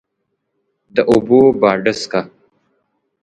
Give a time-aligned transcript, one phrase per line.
[0.95, 2.21] د اوبو باډسکه،